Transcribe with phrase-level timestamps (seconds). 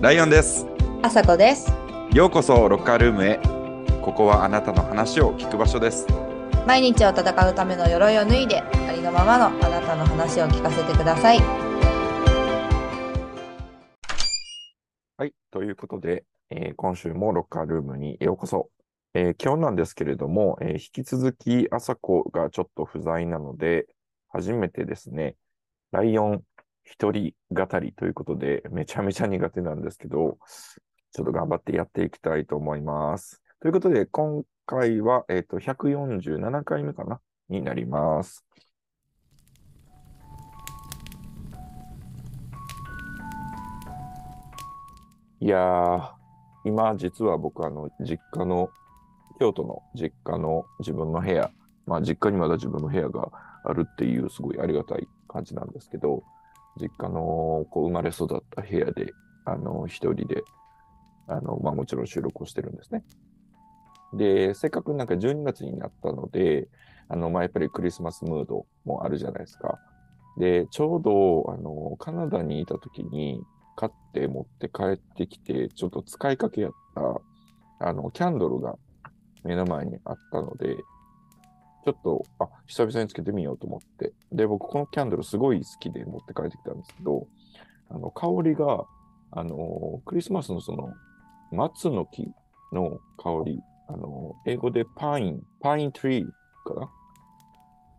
[0.00, 0.64] ライオンです。
[1.02, 1.72] あさこです。
[2.14, 3.40] ようこそロッカールームへ。
[4.00, 6.06] ここはあなたの話を聞く場所です。
[6.68, 11.40] 毎日を戦うための鎧を脱いで、ありのままのあなたの話を聞かせてください。
[15.16, 15.32] はい。
[15.50, 18.70] ということで、えー今週もロッカールームにようこそ。
[19.14, 23.86] えー今日なんですけれども、えー引き続き朝子がちょっと不在なので、
[24.28, 25.34] 初めてですね、
[25.90, 26.42] ライオン
[26.90, 30.38] 一人語りということで、めちゃめちゃ苦手なんですけど、
[31.12, 33.42] ちょっと頑張ってやっていきたいと思います。
[33.60, 37.20] ということで、今回は、えっ、と、147回目かな？
[37.50, 38.44] になります。
[45.40, 46.10] いやー、
[46.64, 48.70] 今実は僕あの、実家の、
[49.38, 51.50] 京都の実家の自分の部屋、
[51.86, 53.30] まあ実家にまだ自分の部屋が
[53.64, 56.24] あるっていうすごいありがたい感じなんですけど、
[56.78, 59.12] 実家のこう生まれ育った部屋で、
[59.44, 60.42] あの、一人で、
[61.26, 63.04] あの、まあもちろん収録をしてるんですね。
[64.14, 66.68] で、せっかくなんか12月になったので、
[67.08, 69.78] あの、まあやっぱりクリスマスムードもあるじゃないですか。
[70.38, 73.42] で、ちょうど、あの、カナダにいた時に、
[73.78, 78.76] 買って持って帰ってきて、ちょっと使いかけやった、あの、キャンドルが
[79.44, 80.78] 目の前にあったので、
[81.84, 84.12] ちょっと、あ、久々につけてみようと思って。
[84.32, 87.26] で、僕、このキャンドルすごい好きで持って帰ってきたんですけど、
[87.88, 88.84] あの、香りが、
[89.30, 90.92] あの、クリスマスのその、
[91.52, 92.30] 松の木
[92.72, 96.26] の香り、あの、英語でパイン、パイントリー
[96.66, 96.74] か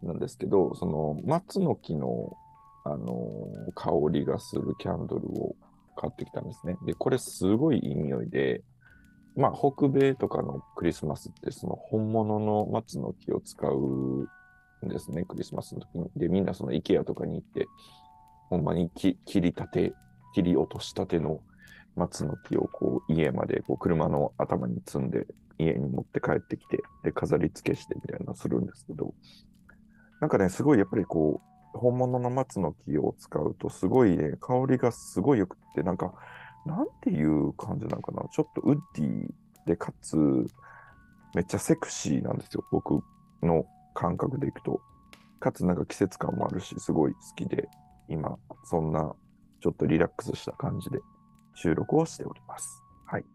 [0.02, 0.10] な？
[0.10, 2.38] なんですけど、その、松の木の、
[2.86, 5.56] あの、香りがするキャンドルを
[5.98, 6.78] 買ってきたんですね。
[6.86, 8.62] で、これすごいいい匂いで、
[9.36, 14.28] まあ、北米とかのクリスマスって、その本物の松の木を使う
[14.86, 16.10] んですね、クリスマスの時に。
[16.16, 17.68] で、みんなその IKEA とかに行って、
[18.50, 19.94] ほんまに切りたて、
[20.34, 21.40] 切り落としたての
[21.96, 25.26] 松の木をこう家までこう車の頭に積んで
[25.58, 29.14] 家に持って帰ってきて、で、飾り付けしてみたいなのするんですけど、
[30.22, 31.42] なんかね、すごいやっぱりこ
[31.74, 36.14] う、本物の松の木を使うと、すごいね、香りがすごい良くって、なんか、
[36.66, 38.24] なんていう感じなのかな？
[38.32, 39.28] ちょっとウッディ
[39.66, 40.18] で、かつ、
[41.36, 42.64] めっちゃセクシーなんですよ。
[42.72, 43.02] 僕
[43.44, 44.82] の感覚でいくと。
[45.40, 47.70] かつなんか季節感もあるし、すごい好きで、
[48.08, 49.14] 今、そんな、
[49.62, 51.00] ちょっとリラックスした感じで
[51.54, 52.84] 収録をしております。
[53.06, 53.26] はい。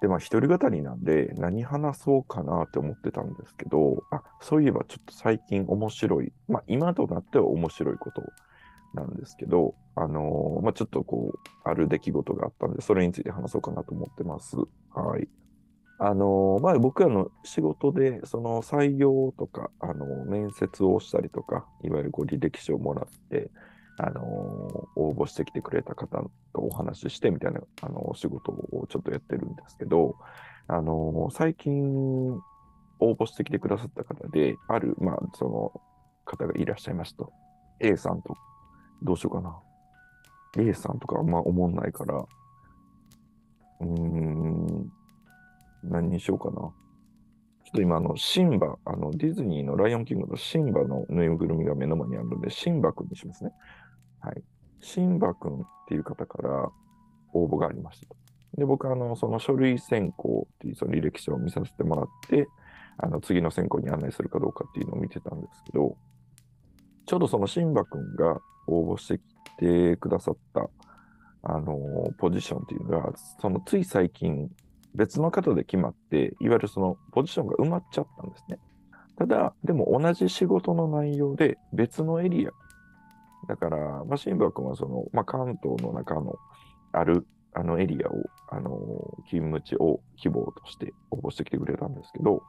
[0.00, 8.24] で、まあ、一人語りなんで、何話そうかなって思ってたんですけど、あ、そういえばちょっと最近面白い、まあ、今となっては面白いことを
[8.94, 14.56] なんですけど、あのーまあ、ちょっとこう、ある出来事があったんで、それについて話そうかなと思ってます。
[14.94, 15.28] はい。
[15.98, 23.50] あのーまあ、僕らの仕事で、その採用とか、あのー面接をしたりとか、いわゆるこう履歴書をもらって、
[23.98, 24.22] あの
[24.96, 26.22] 応募してきてくれた方
[26.54, 30.16] とお話ししてみたいな、あの仕事をちょっとやってるんですけど、
[30.66, 32.40] あの最近
[33.00, 35.82] 応募してきてくださった方で、ある、まあ、その
[36.24, 37.32] 方がいらっしゃいますと。
[37.80, 38.36] A さんと、
[39.02, 39.58] どうしようかな。
[40.58, 42.26] A さんとかあんま思んないから、
[43.80, 44.92] うーん、
[45.82, 46.52] 何にしようかな。
[46.52, 46.72] ちょっ
[47.74, 53.52] と今、あの、シンバ、あの、ディズニーのライオンキングのシンバのぬいぐるみが目の前にあるので、シンバくんにしますね。
[54.20, 54.42] はい。
[54.80, 56.68] シンバくんっていう方から
[57.32, 58.16] 応募がありましたと。
[58.56, 62.46] で、僕、あの、その書類選考っていうその履歴書を見させてもらって、
[62.98, 65.96] あの、次の選考に案内するかどうかっていうのを見てたんですけど、
[67.06, 70.68] ちょうどそのシンバくんが応募してきてくださった、
[71.42, 74.50] あの、ポジションっていうのが、そのつい最近、
[74.94, 78.58] 別の方で決まって、いわゆるそのポジションが埋まっちゃったんですね。
[79.16, 82.50] ただ、でも同じ仕事の内容で別のエリア。
[83.48, 86.36] だから、まあ、シンバ君はその、まあ、関東の中の
[86.92, 88.12] あるあのエリアを、
[88.48, 88.70] あの、
[89.28, 92.42] 勤務地を希望として応募してきてくれたんですけど、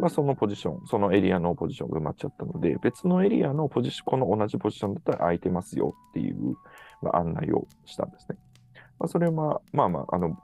[0.00, 6.56] まあ、そのポジション、そのエリアのポジションが埋まっちゃったので、別のエリアのポジション、この同じポジションだったら空いてますよっていう、
[7.02, 8.38] まあ、案内をしたんですね。
[8.98, 10.36] まあ、それは、まあまあ、あの、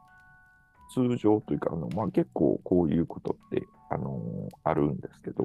[0.93, 4.20] 通常というか、あの、まあ、結構こういうことって、あの
[4.64, 5.44] あるんですけど、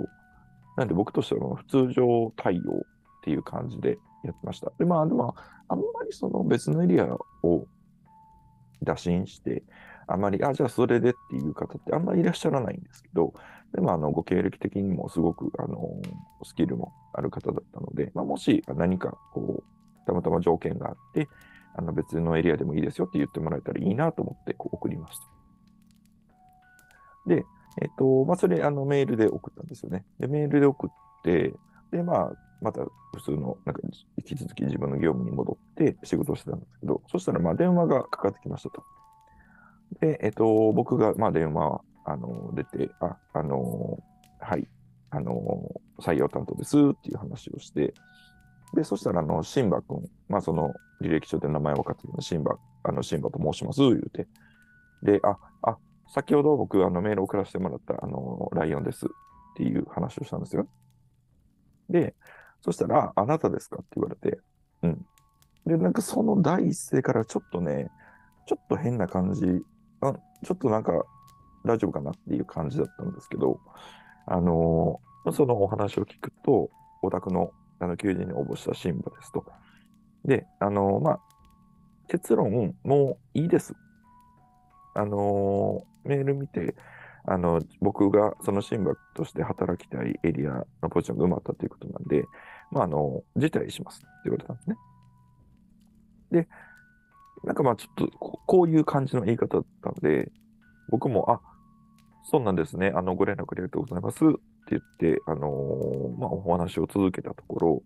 [0.76, 4.72] なんで僕としては普通常対応っていう感じでやってました。
[4.80, 5.36] で、まあ、でも、
[5.68, 7.06] あんまりその別のエリア
[7.44, 7.68] を
[8.84, 9.64] 打診して、
[10.08, 13.34] あまり、あ、じゃあそれでっていう方ってあんまりいらっしゃらないんですけど、
[13.74, 16.02] でも、あの、ご経歴的にもすごく、あの、
[16.44, 21.30] スキルもある方だったので、まあ、もし何か、こう、たまたま条件があって、
[21.76, 25.26] あの、別のエリアでもいいですよって言ってもらえたらいいなと思って、こう、送りました。
[27.28, 27.46] で、
[27.82, 30.06] えっと、まあ、それ、あの、メールで送ったんですよね。
[30.20, 30.90] で、メールで送っ
[31.24, 31.54] て、
[31.92, 32.32] で、まあ、
[32.62, 32.82] また
[33.16, 33.82] 普通の、なんか
[34.18, 38.84] 引き続き自分の業務に戻って仕事をしてたんですけど、そしたらまあ電話がかかってきましたと。
[40.00, 43.98] で、えっと、僕がまあ電話、あの、出て、あ、あの、
[44.40, 44.68] はい、
[45.10, 47.94] あの、採用担当ですっていう話をして、
[48.74, 54.28] で、そしたら、あの、シンバ君、まあ、その、履歴書で名前分かってるのシンバ、あの、シンバと申します、言うて。
[55.04, 55.78] で、あ、あ、
[56.14, 59.10] 先ほど僕、あの、メール送らせてもらった、あの、ライオンですっ
[59.56, 60.68] ていう話をしたんですよ。
[61.90, 62.16] で、
[62.62, 64.40] そしたら、あなたですかって言われて、
[64.84, 65.06] うん。
[65.66, 67.90] で、なんかその第一声からちょっとね、
[68.48, 69.46] ちょっと変な感じ、
[70.02, 70.14] あ
[70.44, 70.94] ちょっとなんか
[71.66, 73.60] 大丈夫かなっていう感じだったんですけど、
[74.28, 76.72] あのーそのお話を聞くと、
[77.04, 79.46] お宅のあの求人に応募したシンバですと。
[80.26, 81.20] で、あのーまあ、
[82.08, 83.76] 結論、もういいです。
[84.96, 86.76] あのーメール見て、
[87.26, 92.24] あの、僕がそのシンバとして働きたいエリアのポジションが埋まったということなんで、
[92.72, 94.76] まあ、あの、辞退しますって言われたんですね。
[96.32, 96.48] で、
[97.44, 100.32] なんかまあちょっとこういう感じの言い方だったので、
[100.90, 101.42] 僕も、あ、
[102.24, 104.18] そうなんですね、あの、ご連絡ありがとうございます。
[104.26, 104.40] って
[104.72, 107.84] 言って、あのーまあお話を続けたところ、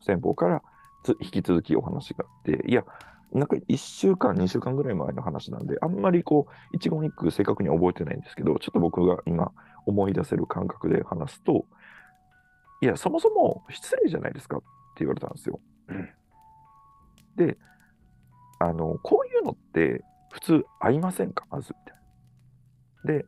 [0.00, 0.62] 先方から
[1.04, 2.84] つ引き続きお話があって、いや、
[3.32, 9.52] なんか1週間、2週間ぐらい前の話なんで、あんまりこう、一言一句正確には覚えてないんですけど、ちょっと僕が今
[9.86, 11.66] 思い出せる感覚で話すと、
[12.80, 14.58] いや、そもそも失礼じゃないですか？
[14.58, 14.66] って
[15.00, 15.60] 言われたんですよ。
[17.36, 17.56] で、
[18.58, 21.46] あの、こういうのって普通合いませんか？
[21.50, 21.72] まず。
[21.86, 23.22] みたいな。
[23.22, 23.26] で、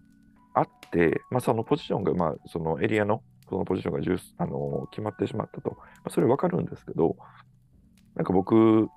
[0.55, 7.17] あって、まあ、そのポジションが、まあ、そのエリアの、そのポジションが重視あの決まってしまったと、まあ、それわかるんですけど、
[8.15, 8.89] なんか僕、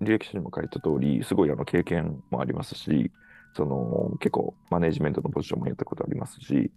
[0.00, 3.10] 履歴書にも書いた通り、すごいあの経験もありますし、
[3.56, 6.70] その結構マネジメントのポジションもやったことありますし、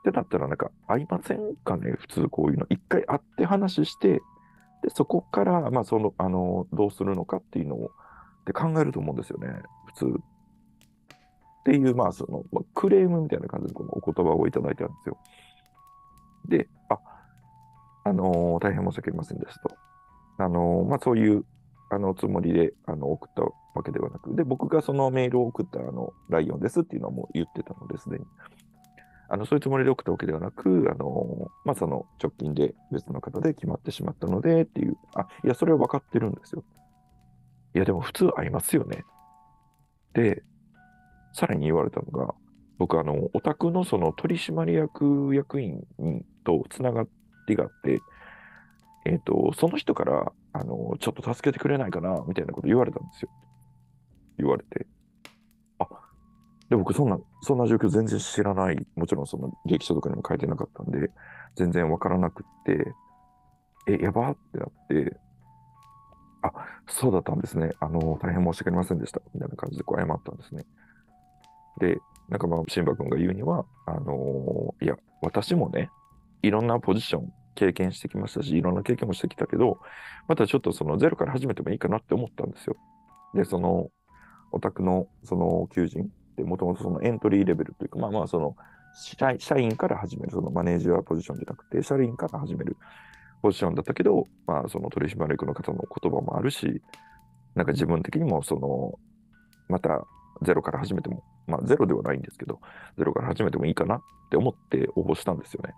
[0.00, 2.66] ってなったらなんか合いませんかね、普通こういうの。
[2.68, 4.20] 一回会って話して、
[4.82, 10.20] で、そこから、まあ、その、あの、どうするのかっていうのを、って考えると思うんですよね、普通。
[11.62, 12.44] っていう、まあ、その、
[12.74, 15.18] クレームみたいな感じでこのお言葉をいただいたんですよ。
[16.48, 16.98] で、あ、
[18.04, 19.70] あのー大変申し訳ありませんですと。
[20.38, 21.44] あのーまあ、そういう、
[21.90, 28.24] あの、つもりで、あの、送ったわけではなく、で、僕がそのメールを送った、あの、ライオンですっていうのはもう言ってたのですでに。
[29.28, 36.64] あの、そういうつもりで送ったわけではなく、あの、まあ、その直近で別の方で決まってしまったのでっていう、あ、いや、それは分かってるんですよ。
[37.74, 39.04] いや、でも普通ありますよね。
[40.12, 40.42] で、
[41.32, 42.34] さらに言われたのが、
[42.78, 45.84] 僕、あの、お宅のその取締役役員
[46.44, 47.06] とつなが
[47.46, 48.00] りがあって、
[49.04, 53.30] えっ、と、その人から、あの、ちょっと助けてくれないかな、みたいなこと言われたんですよ。
[54.38, 54.86] 言われて。
[55.78, 55.88] あ、
[56.68, 58.86] で、僕、そんな、そんな状況全然知らない。
[58.94, 61.10] もちろん、その、履歴書とかにも書いてなかったんで、
[61.56, 62.92] 全然わからなくって、
[63.88, 65.16] え、やばってなって、
[66.42, 66.52] あ、
[66.88, 67.72] そうだったんですね。
[67.80, 69.20] あの、大変申し訳ありませんでした。
[69.34, 70.64] みたいな感じでこう謝ったんですね。
[71.78, 71.98] で、
[72.28, 75.90] なんかまあ、シンバ君が言うには、あのいや、私もね、
[76.42, 79.78] いろんなポジション経験してきましたし、いろんな経験もしてきたけど、
[80.28, 82.76] またちょっとそのゼロから始めてもいいかなって思ったんですよ。
[83.34, 83.90] で、その、
[84.50, 88.56] お宅のその求人って、もともとそのエントリーレベルというか、まあまあ、その
[88.94, 92.76] 社、社員から始める、そのマネージャーポジションじゃなくて、社員から始める
[93.40, 96.82] ポジションだったけど、まあ、その取締役の方の言葉もあるし、
[97.54, 98.98] なんか自分的にも、その、
[99.68, 100.06] また
[100.42, 102.60] ゼロから始めても、まあ、ゼロではないんですけど、
[102.96, 105.74] ゼロから始めてもいいかなって思って応募したんですよね。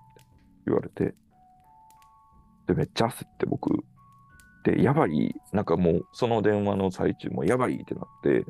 [0.67, 1.15] 言われて。
[2.67, 3.85] で、めっちゃ焦って僕、
[4.65, 8.45] で、やばい、なんかもう、その電話の最中もやばいってなって、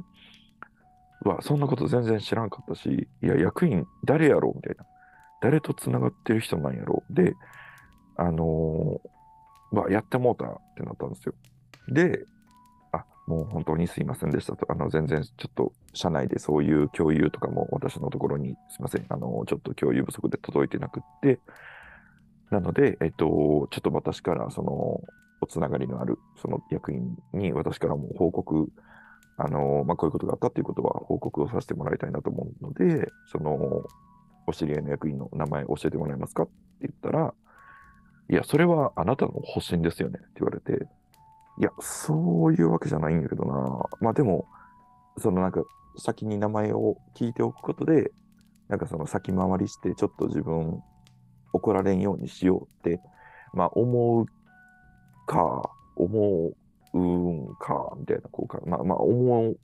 [1.24, 4.84] うわ、そんなこと全然知らんかったし、いや、役員誰やろうみたいな。
[5.40, 7.34] 誰と繋がってる人なんやろうで、
[8.16, 11.34] あのー、うわ、やってもうたってなったんですよ。
[11.88, 12.24] で、
[13.26, 14.66] もう本当にすいませんでしたと。
[14.70, 21.40] あの、全然ちょっと、社内でそういう共有とかも私のところに、すいません、あの、ちょっと共有不足で届いてなくって、
[22.50, 25.00] なので、えっと、ちょっと私から、その、
[25.40, 28.68] おつながりのある、その役員に私からも報告、
[29.36, 33.84] あの、まあ、こういうことがあったということは報告をさせてもらいたいなと思うので、その、
[34.46, 36.52] お知り合いの役員の名前教えてもらえますかって
[36.82, 37.34] 言ったら、
[38.30, 40.86] いや、それはあなたの方針ですよねって言われて、
[41.58, 43.88] いや、そういうわけじゃないんだけどな。
[44.00, 44.46] まあでも、
[45.18, 45.62] そのなんか、
[45.96, 48.10] 先に名前を聞いておくことで、
[48.68, 50.82] なんかその先回りして、ちょっと自分、
[51.52, 53.00] 怒られんようにしようって、
[53.52, 54.26] まあ思う
[55.26, 56.52] か、思
[56.92, 59.54] うんか、みたいな、こうか、まあまあ思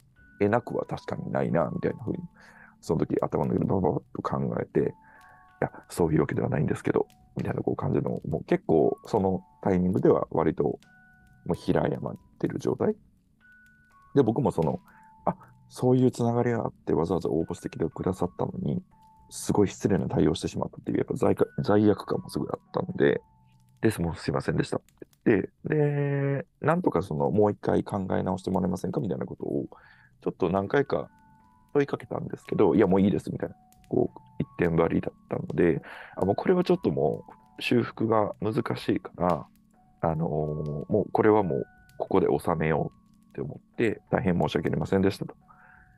[0.41, 2.19] えなくは確かにないな、みたいなふうに、
[2.81, 4.85] その時頭の中でバババッと考えて、い
[5.61, 7.07] や、そういうわけではないんですけど、
[7.37, 10.79] みたいなこう感じの、もう結構そのタイミングでは割と
[11.47, 12.95] もう平山ってる状態？
[14.15, 14.81] で、僕もその、
[15.25, 15.35] あ
[15.69, 18.83] そういうつながりがあってわざわざ応募してきてくださったのに、
[19.31, 23.21] すごい失礼な対応してしまったっていう、やっぱ罪か罪悪感もすごいあったんで、
[23.81, 29.67] です、もうすいませんでしたって言って、で、なんとかその、もう一回考え直してもらえませんかみたいなことを、
[30.23, 31.09] ちょっと何回か
[31.73, 33.55] 問いかけたんですけど、いや、もういいですみたいな、
[33.89, 35.81] こう、一点張りだったので、
[36.17, 37.25] あもうこれはちょっとも
[37.59, 39.47] う修復が難しいから、
[40.01, 41.67] あのーもうこれはもう
[41.99, 45.35] ここで収めようって思って、大変申し訳ありませんでしたと。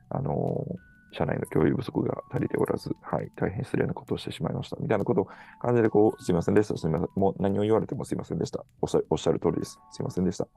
[0.09, 4.77] あのー社内の共有不足が足りておらず、はい、大変失礼なことをしてしまいました。
[4.79, 5.27] みたいなことを
[5.61, 6.75] 感じで、こう、すいませんでした。
[6.75, 7.09] すいません。
[7.15, 8.65] もう何を言われてもすいませんでした。
[8.81, 9.79] おっしゃっしゃる通りです。
[9.91, 10.47] すいませんでした。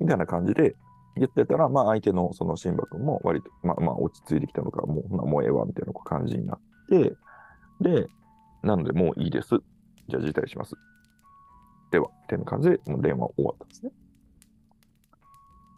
[0.00, 0.74] みたいな感じで
[1.16, 7.12] 言ってたら、まあ相手のそのシンバ君も割と、まあまあ落ち着いてきたのか、もう、ほなもうええわ、みたいな感じになって、
[7.82, 8.08] で、
[8.62, 9.50] なのでもういいです。
[10.08, 10.76] じゃあ辞退します。
[11.94, 13.92] では、っていう感じで、もう電話終わったんですね。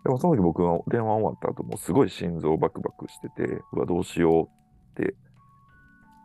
[0.02, 5.14] でもその時僕は電話終わった後、もうすごい心臓バクバクしてて、うわ、どうしようって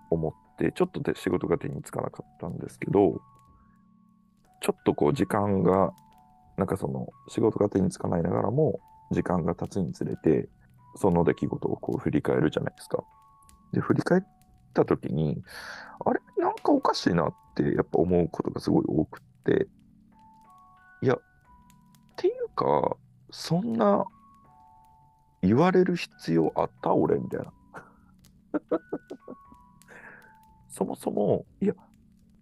[0.09, 3.19] 思って、ちょっとで仕事が手につかなかったんですけど、
[4.61, 5.91] ちょっとこう時間が、
[6.55, 8.79] なんかその仕事が手につかないながらも、
[9.11, 10.47] 時間が経つにつれて、
[10.95, 13.03] その出来事をこう振り返るじゃないですか。
[13.73, 14.21] で、振り返っ
[14.73, 15.43] た時に、
[16.05, 16.21] あれ？
[16.37, 19.67] なんかおかしいなってやっぱ思うことがすごい多くって、
[21.01, 21.17] いや、っ
[22.15, 22.95] ていうか、
[23.31, 24.05] そんな
[25.41, 26.93] 言われる必要あった？
[26.93, 27.51] 俺みたいな。
[30.69, 31.73] そもそも、いや、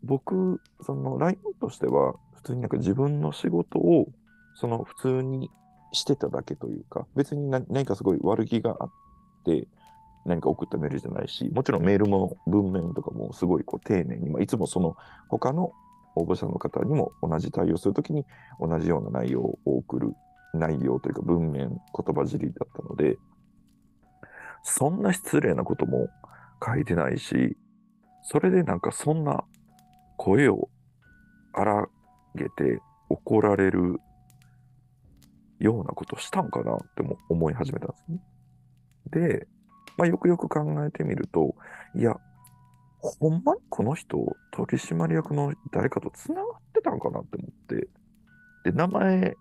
[0.04, 4.08] 僕、その、ラインとしては、普通になんか自分の仕事を、
[4.56, 5.50] その、普通に
[5.92, 8.90] してただけというか、別に何何かすごい悪気があっ
[9.46, 9.68] て、
[10.26, 14.96] 何か送ったメールじゃないし、もちろんメールも文面とかもすごいこう丁寧に、まあ、いつもその
[15.30, 15.72] 他の
[16.20, 18.26] 応募者の方にも同じ対応するときに
[18.60, 20.14] 同じような内容を送る
[20.54, 23.18] 内容というか文面、言葉尻だったので、
[24.64, 26.10] そんな失礼なことも
[26.66, 27.58] 書いてないし、
[28.24, 29.44] それでなんかそんな
[30.18, 30.70] 声を
[31.54, 31.88] 荒
[32.36, 34.00] げて怒られる
[35.60, 38.20] ようなことしたんかなっても思い始めたんですね。
[39.12, 39.48] で、
[39.98, 41.56] まあ、よくよく考えてみると、
[41.96, 42.18] いや、
[43.02, 44.18] ほんまにこの人、
[44.52, 47.88] 取締役の誰かと繋がってたんかなって思って、
[48.66, 49.36] で、名前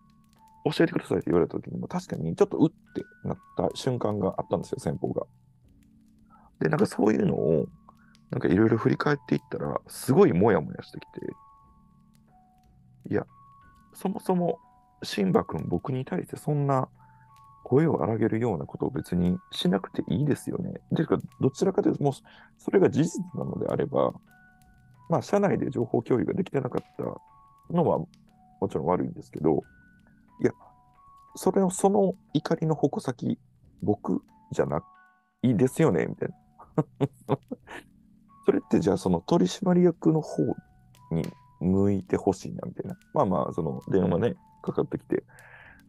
[0.64, 5.26] 教えてくださいって言われた時にも確かにちょっとうってなった瞬間があったんですよ、先方が。
[6.60, 7.66] で、なんかそういうのを、
[8.30, 11.26] なんかいろいろ振り返っていったら、すごいモヤモヤしてきて、
[13.10, 13.26] いや、
[13.94, 14.58] そもそも、
[15.02, 16.88] シンバ君、僕に対してそんな
[17.68, 20.80] 声を荒げるようなことを別にしなくていいですよね。
[20.96, 22.12] ていうか、どちらかというと、もう
[22.56, 24.14] それが事実なのであれば、
[25.10, 27.02] まあ、社内で情報共有ができてなかった
[27.74, 29.62] のはもちろん悪いんですけど、
[30.40, 30.52] いや、
[31.36, 33.38] それを、その怒りの矛先、
[33.82, 34.82] 僕じゃな
[35.42, 36.34] いですよね、みたいな。
[38.46, 40.42] それってじゃあその取締役の方
[41.10, 41.22] に
[41.60, 42.98] 向いてほしいなみたいな。
[43.12, 45.22] まあまあ、その電話ね、かかってきて、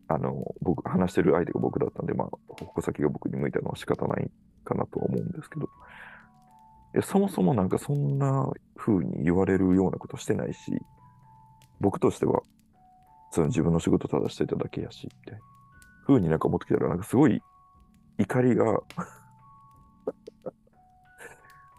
[0.09, 2.29] あの、僕、話してる相手が僕だったんで、まあ、
[2.65, 4.31] 矛先が僕に向いたのは仕方ない
[4.65, 5.69] かなとは思うんですけど、
[7.03, 10.71] そもそもなんかそんな風に言われるようなことしてないし、
[11.79, 12.41] 僕としては、
[13.31, 15.41] その自分の仕事ただしてただけやし、みたいな
[16.07, 17.39] 風になんか思ってきたら、なんかすごい
[18.17, 18.65] 怒りが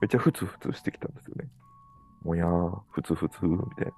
[0.01, 1.51] めっちゃふつふつしてきたんですよね。
[2.23, 3.93] もやー、ふつふつ、みたいな。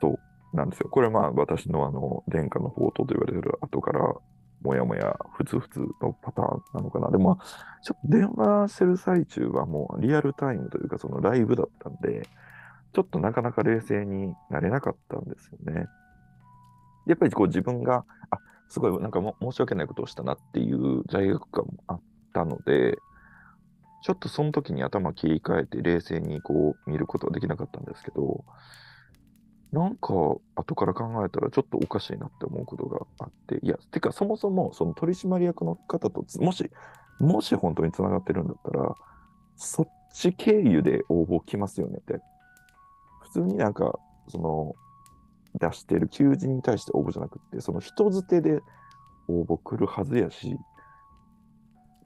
[0.00, 0.18] そう、
[0.54, 0.88] なんですよ。
[0.88, 4.14] これはまあ私のあの、殿下の宝刀と言われてる後から、
[4.62, 7.10] もやもや、ふつふつのパターンなのかな。
[7.10, 7.38] でも、
[7.82, 12.26] ちょっと電話してる最中はもうリアルタイムというか、そのライブだったんで、
[12.94, 15.86] ちょっとなかなか冷静になれなかったんですよね。
[17.06, 22.00] やっぱりこう自分が、あ、すごいなんかも申し訳ないことをしたなっていう罪悪感もあっ
[22.32, 22.96] たので、
[24.02, 28.44] ちょっとその時に頭切り替えて冷静にこう見ることはできなかったんですけど、
[29.74, 30.08] なんか
[30.54, 36.70] 後から考えたらちょっとおかしいなって思うことがあって、いや、てかそもそもその取締役の方と、もし、
[37.18, 38.94] もし本当に繋がってるんだったら、
[39.56, 42.20] そっち経由で応募来ますよねって。
[43.22, 44.76] 普通になんか、その、
[45.58, 48.60] 出してる求人に対して応募じゃなくて、その人づてで
[49.26, 50.56] 応募来るはずやし、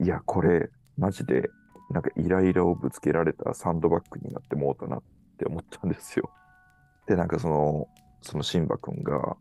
[0.01, 1.49] いや、これ、マジで、
[1.91, 5.03] なんかイライラをぶつけられたサンドバッグになってもうたなっ
[5.37, 6.31] て思ったんですよ。
[7.09, 7.87] で、なんかその、
[8.21, 9.35] そのシンバ君が、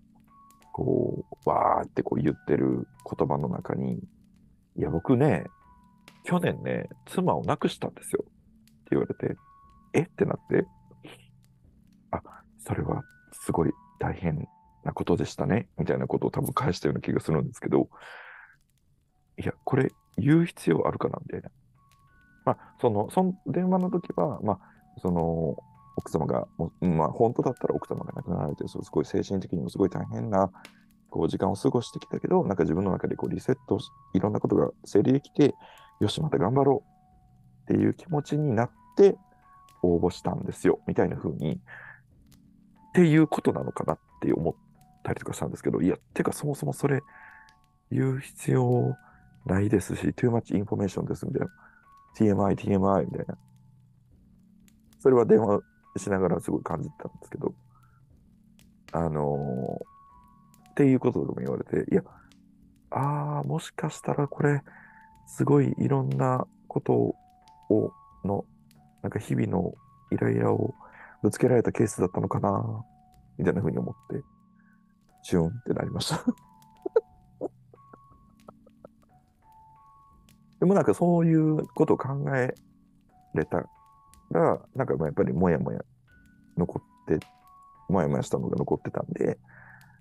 [0.72, 3.98] こう、わーってこう言ってる言葉の中に、
[4.76, 5.44] いや、僕ね、
[6.24, 8.24] 去年ね、妻を亡くしたんですよ。
[8.24, 8.32] って
[8.92, 9.36] 言われて、
[9.92, 10.00] え？
[10.00, 10.66] ってなって、
[12.10, 12.22] あ、
[12.58, 14.48] それはすごい大変
[14.82, 17.90] なことでしたね、みたいなことを多分返したような気がするんですけど、
[19.38, 21.50] いや、これ言う必要あるかな、みたいな。
[22.46, 24.60] まあ、その、その電話の時は、まあ、
[25.02, 25.56] その、
[25.98, 30.50] 奥様が、もまあ、本当だったら奥様が亡くなられて、すごい精神的にもすごい大変な、
[31.10, 35.54] こう、時間を過ごしてきたけど、なんか自分の中でこう、リセットし、いろんなことが整理できて、
[36.00, 36.84] よし、また頑張ろ
[37.68, 39.16] うっていう気持ちになって
[39.82, 41.58] 応募したんですよ、みたいな風に、っ
[42.94, 44.54] ていうことなのかなって思っ
[45.02, 47.00] たりとかしたんですけど、いや、てかそもそもそれ
[47.90, 48.94] 言う必要
[49.46, 51.48] ないですし、too much information ですみたいな。
[52.16, 53.38] TMI、TMI みたいな。
[55.00, 55.60] それは電話
[55.98, 57.54] しながらすごい感じてたんですけど、
[58.92, 59.98] あのー
[60.70, 62.02] っていうこととも言われて、いや、
[62.90, 64.62] ああ、もしかしたらこれ、
[65.26, 67.16] すごいいろんなことを、
[68.24, 68.44] の、
[69.02, 69.74] なんか日々の
[70.12, 70.76] イライラを
[71.20, 72.84] ぶつけられたケースだったのかな、
[73.38, 74.22] みたいな風に思って、
[75.22, 76.24] シューンってなりました。
[80.60, 82.54] でもなんかそういうことを考え
[83.34, 83.64] れた
[84.30, 85.80] ら、なんかやっぱりもやもや
[86.56, 87.18] 残って、
[87.88, 89.38] もやもやしたのが残ってたんで、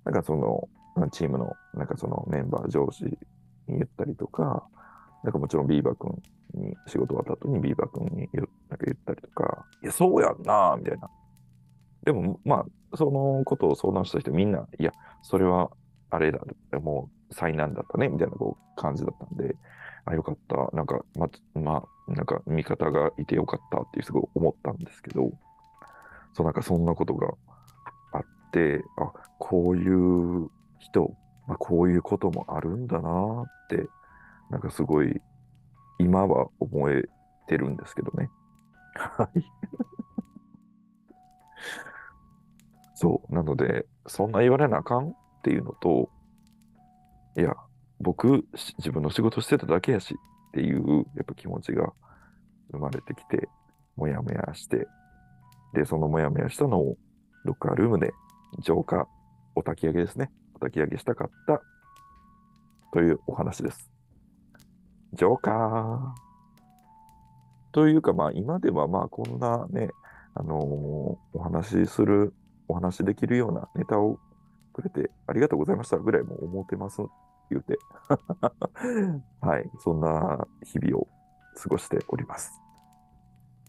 [0.03, 0.69] なんかその、
[1.11, 3.17] チームの、なんかそのメンバー上司に
[3.67, 4.67] 言ったりとか、
[5.23, 6.21] なんかもちろんビーバー君
[6.53, 11.09] に仕事終わった後にビーバー君に言なんか言ったりとか、いや、そうやんなみたいな。
[12.03, 14.91] でも、まあ、そのことを相談した人みんな、いや、
[15.21, 15.69] それは
[16.09, 16.39] あれだ、
[16.81, 18.33] もう災難だったね、みたいな
[18.75, 19.55] 感じだったんで、
[20.07, 20.55] あ、よかった。
[20.75, 25.31] なんか、ま、まあ、なんか味方がいてよかったってすごい思ったんですけど、
[26.33, 27.27] そう、なんかそんなことが
[28.13, 28.21] あっ
[28.51, 30.49] て、あ、こういう
[30.79, 31.11] 人、
[31.47, 33.87] まあ、こういうこともあるんだなって、
[34.49, 35.21] なんかすごい、
[35.99, 37.03] 今は思え
[37.47, 38.29] てるんですけどね。
[38.95, 39.41] はい。
[42.95, 43.33] そう。
[43.33, 46.09] なので、そんな言われなあかんっていうのと、
[47.37, 47.55] いや、
[47.99, 48.45] 僕、
[48.77, 50.15] 自分の仕事してただけやし
[50.49, 51.93] っていう、やっぱ気持ちが
[52.71, 53.49] 生まれてきて、
[53.95, 54.87] もやもやして、
[55.73, 56.97] で、そのもやもやしたのを、
[57.43, 58.13] ロッカールームで
[58.59, 59.07] 浄化、
[59.55, 60.31] お焚き上げですね。
[60.55, 61.61] お焚き上げしたかった
[62.93, 63.89] というお話です。
[65.13, 66.15] 浄化
[67.71, 69.89] というか、まあ、今ではまあ、こんなね、
[70.35, 72.33] あのーお話しする、
[72.67, 74.19] お話しできるようなネタを
[74.73, 77.01] くれてありがとうございましたぐらいも思ってます、
[77.49, 77.77] 言うて。
[79.41, 81.07] はい、そんな日々を
[81.55, 82.51] 過ごしております。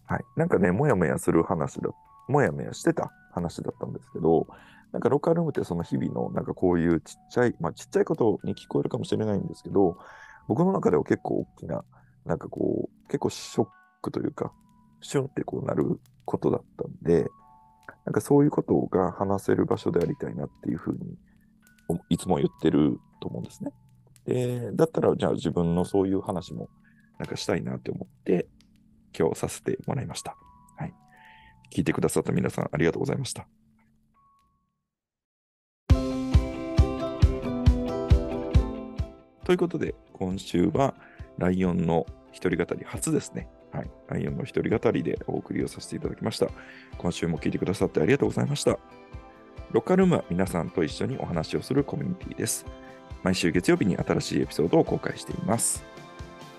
[0.07, 1.91] はい、なんかね、もやもやする話だ、
[2.29, 4.47] もやもやしてた話だったんですけど、
[4.93, 9.99] なんかロッカールームってその日々のなんかこういうちっちゃい、まあちっちゃいことに聞こえるかもしれないんですけど、
[10.47, 11.85] 僕の中では結構大きな、
[12.25, 13.69] なんかこう、結構ショッ
[14.03, 14.53] クというか、
[15.01, 17.27] シュンってこうなることだったんで、
[18.07, 21.19] なんかそういうことが話せる場所でありたいなっていうふうに、
[22.09, 22.99] いつも言ってる
[23.39, 23.73] うんですね。
[24.25, 26.69] で、だったらじゃあ自分のそういう話も
[27.19, 28.47] なんかしたいなって思って、
[29.19, 30.37] 今日させてもらいました。
[30.77, 30.95] はい。
[31.73, 33.47] 聞いてくださった皆さんありがとうございました。
[39.45, 40.95] ということで、今週は
[41.39, 43.49] ライオンの一人語り初ですね。
[43.73, 43.91] はい。
[44.09, 46.49] ライオンの一人語りでお送りをさせていただきました。
[46.99, 48.79] 今週も聞いてくださってありがとうございました。
[49.73, 52.67] ロッカルームは皆さんと一緒にお話をするコミュニティです。
[53.23, 55.85] 毎週月曜日に新しいエピソードを公開しています。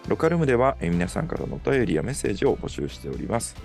[0.08, 3.56] ロッカールームでは皆さんからのお便りやメッセージを募集しております。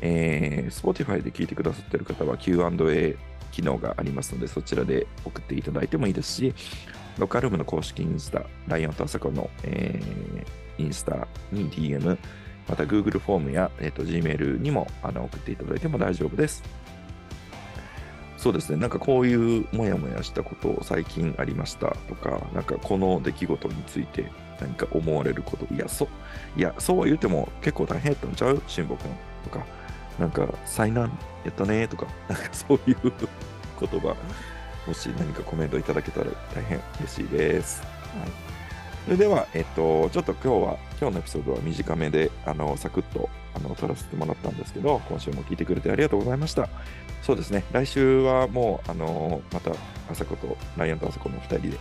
[0.00, 3.16] えー、Spotify で聞いてくださっている方は Q&A
[3.52, 6.54] 機能がありますので、そちらで送っていただいてもいいですし、
[7.18, 12.18] ロッカールームの公式インスタ、ライオンと朝子の、えーインスタに DM、
[12.68, 16.62] また Google フォームや、えー、と Gmail にもあの送っていただいても大丈夫です。
[18.36, 26.06] そうですね、なんかこういうもやもやしたことを最近ありましたとか、なんかこの出来事について何か思われること、いや、そ
[26.56, 28.62] いやそうは言っても結構大変やったんちゃう？
[28.66, 29.10] 辛坊君
[29.44, 29.64] とか、
[30.18, 31.10] なんか災難
[31.44, 32.96] やったねとか、 なんかそういう
[33.80, 34.14] 言葉、
[34.86, 37.82] もし何かコメントいただけたら大変嬉しいです。
[37.82, 38.30] はい。
[39.06, 46.68] それでは、えっと、ちょっと今日は、今日のエピソードは短めで、あの、サクッと、あの、撮らせてもらったんですけど、今週も聞いてくれてありがとうございました。
[47.22, 49.70] そうですね、来週はもう、あの、また、
[50.10, 51.78] 朝子と、ライオンと朝子の2人で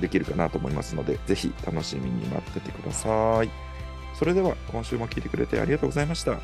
[0.00, 3.50] できるかなと思いますので、ぜひ楽しみに待っててください。
[4.18, 6.40] それでは、今週も聞いてくれてありがとうございました。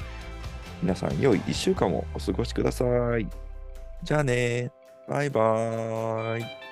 [0.83, 2.85] 皆さん、良い1週間をお過ごしくださ
[3.19, 3.27] い。
[4.05, 4.71] じゃあね
[5.09, 6.65] バイバーイ。